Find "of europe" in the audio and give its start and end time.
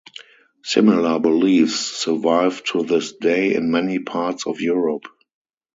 4.47-5.03